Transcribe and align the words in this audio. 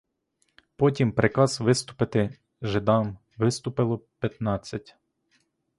Потім 0.75 1.11
приказ 1.11 1.59
виступити 1.61 2.37
жидам— 2.61 3.17
виступило 3.37 3.97
пятнадцять. 4.19 4.97